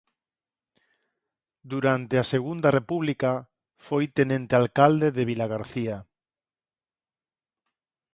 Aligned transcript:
Durante 1.73 2.15
a 2.23 2.29
Segunda 2.33 2.69
República 2.79 3.31
foi 3.85 4.05
tenente 4.17 4.53
alcalde 4.61 5.07
de 5.17 5.23
Vilagarcía. 5.31 5.97